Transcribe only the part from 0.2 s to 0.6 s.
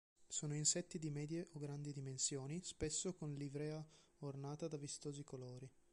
Sono